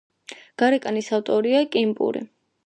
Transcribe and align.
გარეკანის 0.61 1.11
ავტორია 1.19 1.61
კიმ 1.77 1.93
პური. 2.01 2.25